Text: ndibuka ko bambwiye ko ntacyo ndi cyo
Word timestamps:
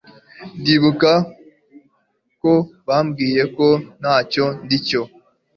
ndibuka 0.59 1.11
ko 2.41 2.53
bambwiye 2.87 3.43
ko 3.55 3.67
ntacyo 3.99 4.45
ndi 4.63 4.77
cyo 4.87 5.01